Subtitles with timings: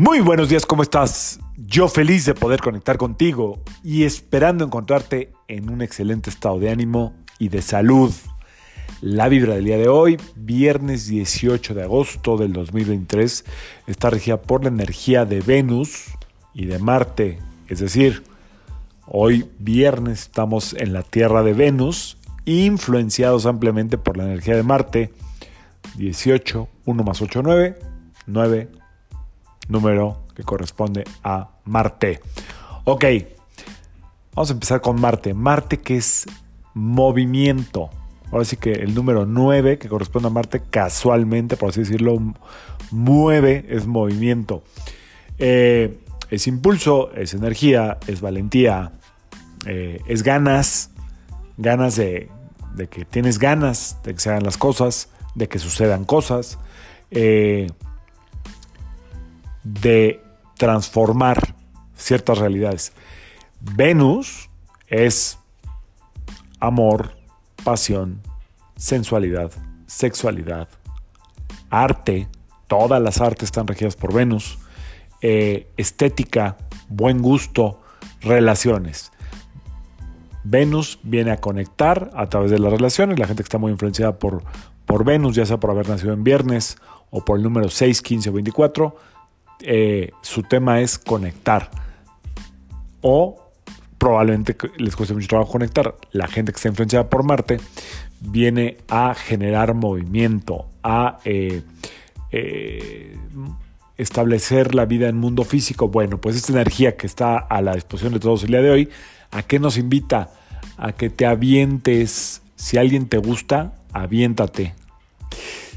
[0.00, 1.40] Muy buenos días, ¿cómo estás?
[1.56, 7.16] Yo feliz de poder conectar contigo y esperando encontrarte en un excelente estado de ánimo
[7.40, 8.14] y de salud.
[9.00, 13.44] La vibra del día de hoy, viernes 18 de agosto del 2023,
[13.88, 16.04] está regida por la energía de Venus
[16.54, 17.40] y de Marte.
[17.66, 18.22] Es decir,
[19.04, 25.12] hoy viernes estamos en la Tierra de Venus, influenciados ampliamente por la energía de Marte.
[25.96, 27.78] 18, 1 más 8, 9,
[28.26, 28.68] 9,
[29.68, 32.20] número que corresponde a Marte.
[32.84, 33.04] Ok,
[34.34, 35.34] vamos a empezar con Marte.
[35.34, 36.26] Marte que es
[36.74, 37.90] movimiento.
[38.30, 42.18] Ahora sí que el número 9 que corresponde a Marte casualmente, por así decirlo,
[42.90, 44.62] mueve, es movimiento.
[45.38, 45.98] Eh,
[46.30, 48.92] es impulso, es energía, es valentía,
[49.66, 50.90] eh, es ganas,
[51.56, 52.30] ganas de,
[52.90, 56.58] que tienes ganas de que se hagan las cosas, de que sucedan cosas.
[57.10, 57.70] Eh,
[59.74, 60.22] de
[60.56, 61.54] transformar
[61.94, 62.92] ciertas realidades.
[63.60, 64.48] Venus
[64.86, 65.38] es
[66.60, 67.12] amor,
[67.64, 68.20] pasión,
[68.76, 69.52] sensualidad,
[69.86, 70.68] sexualidad,
[71.70, 72.28] arte,
[72.66, 74.58] todas las artes están regidas por Venus,
[75.20, 76.56] eh, estética,
[76.88, 77.80] buen gusto,
[78.20, 79.12] relaciones.
[80.44, 84.18] Venus viene a conectar a través de las relaciones, la gente que está muy influenciada
[84.18, 84.44] por,
[84.86, 86.78] por Venus, ya sea por haber nacido en viernes
[87.10, 88.96] o por el número 6, 15 o 24,
[89.60, 91.70] eh, su tema es conectar.
[93.00, 93.48] O
[93.98, 95.94] probablemente les cueste mucho trabajo conectar.
[96.12, 97.58] La gente que está influenciada por Marte
[98.20, 101.62] viene a generar movimiento, a eh,
[102.30, 103.16] eh,
[103.96, 105.88] establecer la vida en mundo físico.
[105.88, 108.88] Bueno, pues esta energía que está a la disposición de todos el día de hoy,
[109.30, 110.30] ¿a qué nos invita?
[110.76, 112.42] A que te avientes.
[112.54, 114.74] Si alguien te gusta, aviéntate.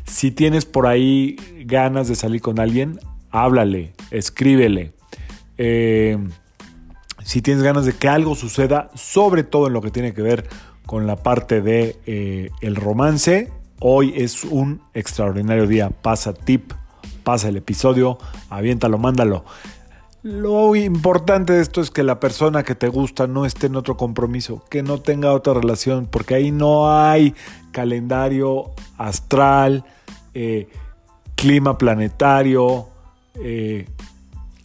[0.05, 2.99] Si tienes por ahí ganas de salir con alguien,
[3.31, 4.93] háblale, escríbele.
[5.57, 6.17] Eh,
[7.23, 10.47] si tienes ganas de que algo suceda, sobre todo en lo que tiene que ver
[10.85, 15.89] con la parte de eh, el romance, hoy es un extraordinario día.
[15.89, 16.73] Pasa tip,
[17.23, 18.17] pasa el episodio,
[18.49, 19.45] aviéntalo, mándalo.
[20.23, 23.97] Lo importante de esto es que la persona que te gusta no esté en otro
[23.97, 27.33] compromiso, que no tenga otra relación, porque ahí no hay
[27.71, 29.83] calendario astral,
[30.35, 30.67] eh,
[31.35, 32.90] clima planetario,
[33.35, 33.87] eh,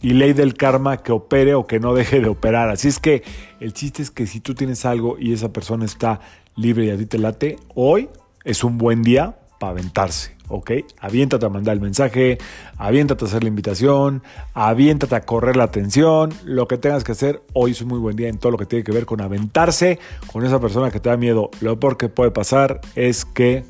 [0.01, 2.69] y ley del karma que opere o que no deje de operar.
[2.69, 3.23] Así es que
[3.59, 6.19] el chiste es que si tú tienes algo y esa persona está
[6.55, 8.09] libre y a ti te late, hoy
[8.43, 10.71] es un buen día para aventarse, ¿ok?
[10.99, 12.37] Aviéntate a mandar el mensaje,
[12.77, 14.21] aviéntate a hacer la invitación,
[14.53, 18.15] aviéntate a correr la atención, lo que tengas que hacer, hoy es un muy buen
[18.15, 19.99] día en todo lo que tiene que ver con aventarse
[20.31, 21.49] con esa persona que te da miedo.
[21.61, 23.65] Lo peor que puede pasar es que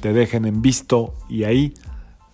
[0.00, 1.74] te dejen en visto y ahí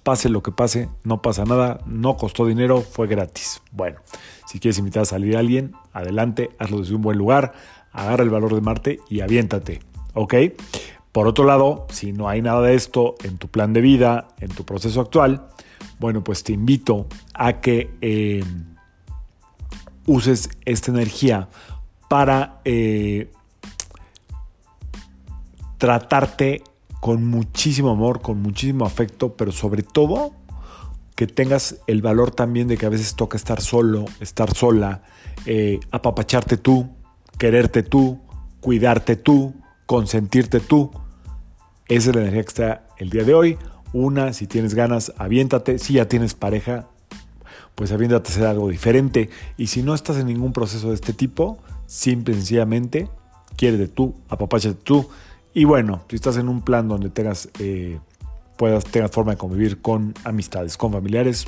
[0.08, 3.60] pase lo que pase, no pasa nada, no costó dinero, fue gratis.
[3.72, 4.00] Bueno,
[4.46, 7.52] si quieres invitar a salir a alguien, adelante, hazlo desde un buen lugar,
[7.92, 9.82] agarra el valor de Marte y aviéntate,
[10.14, 10.34] ¿ok?
[11.12, 14.48] Por otro lado, si no hay nada de esto en tu plan de vida, en
[14.48, 15.48] tu proceso actual,
[15.98, 18.42] bueno, pues te invito a que eh,
[20.06, 21.50] uses esta energía
[22.08, 23.30] para eh,
[25.76, 26.62] tratarte
[27.00, 30.32] con muchísimo amor, con muchísimo afecto, pero sobre todo
[31.14, 35.02] que tengas el valor también de que a veces toca estar solo, estar sola,
[35.46, 36.90] eh, apapacharte tú,
[37.38, 38.20] quererte tú,
[38.60, 39.54] cuidarte tú,
[39.86, 40.92] consentirte tú.
[41.88, 43.58] Esa es la energía que está el día de hoy.
[43.92, 45.80] Una, si tienes ganas, aviéntate.
[45.80, 46.88] Si ya tienes pareja,
[47.74, 49.28] pues aviéntate a hacer algo diferente.
[49.56, 53.08] Y si no estás en ningún proceso de este tipo, simple y sencillamente,
[53.56, 55.08] quiérete tú, apapáchate tú
[55.54, 57.98] y bueno, si estás en un plan donde tengas, eh,
[58.56, 61.46] puedas, tengas forma de convivir con amistades, con familiares,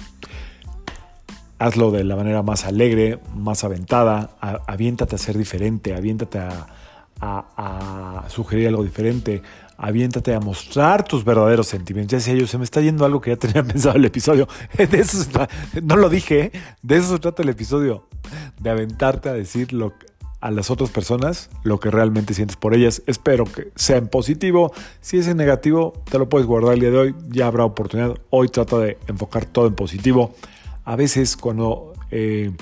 [1.58, 4.30] hazlo de la manera más alegre, más aventada,
[4.66, 6.66] aviéntate a ser diferente, aviéntate a,
[8.28, 9.42] sugerir algo diferente,
[9.76, 12.12] aviéntate a mostrar tus verdaderos sentimientos.
[12.12, 14.48] Ya decía yo, se me está yendo algo que ya tenía pensado el episodio.
[14.78, 15.26] De eso
[15.82, 16.52] no lo dije, ¿eh?
[16.82, 18.06] de eso se trata el episodio,
[18.58, 19.92] de aventarte a decir lo,
[20.40, 23.02] a las otras personas lo que realmente sientes por ellas.
[23.06, 24.72] Espero que sea en positivo.
[25.00, 27.14] Si es en negativo, te lo puedes guardar el día de hoy.
[27.28, 28.16] Ya habrá oportunidad.
[28.30, 30.34] Hoy trata de enfocar todo en positivo.
[30.84, 32.52] A veces cuando eh,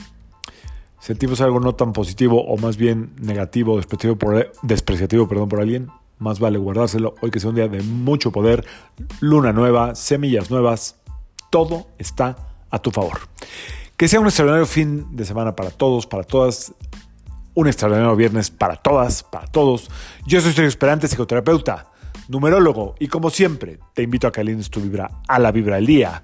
[0.98, 5.88] sentimos algo no tan positivo o más bien negativo, despreciativo por, despreciativo, perdón, por alguien,
[6.18, 7.14] más vale guardárselo.
[7.20, 8.66] Hoy que sea un día de mucho poder,
[9.20, 10.96] luna nueva, semillas nuevas,
[11.50, 12.36] todo está
[12.70, 13.20] a tu favor.
[13.96, 16.74] Que sea un extraordinario fin de semana para todos, para todas
[17.58, 19.90] un extraordinario viernes para todas, para todos.
[20.24, 21.90] Yo soy Sergio Esperante, psicoterapeuta,
[22.28, 25.86] numerólogo, y como siempre, te invito a que alines tu vibra a la vibra del
[25.86, 26.22] día.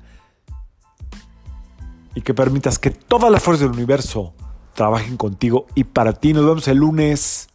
[2.16, 4.34] y que permitas que todas las fuerzas del universo
[4.74, 6.32] trabajen contigo y para ti.
[6.32, 7.48] Nos vemos el lunes.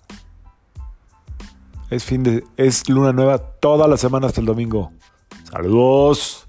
[1.90, 4.92] Es fin de es luna nueva toda la semana hasta el domingo.
[5.50, 6.49] Saludos.